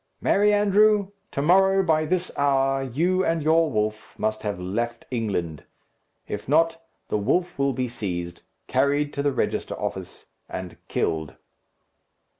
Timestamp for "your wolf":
3.43-4.17